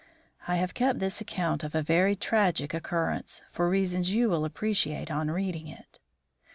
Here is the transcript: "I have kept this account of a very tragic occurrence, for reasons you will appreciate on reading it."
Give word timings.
"I 0.47 0.55
have 0.55 0.73
kept 0.73 0.97
this 0.97 1.21
account 1.21 1.63
of 1.63 1.75
a 1.75 1.83
very 1.83 2.15
tragic 2.15 2.73
occurrence, 2.73 3.43
for 3.51 3.69
reasons 3.69 4.09
you 4.09 4.29
will 4.31 4.45
appreciate 4.45 5.11
on 5.11 5.29
reading 5.29 5.67
it." 5.67 5.99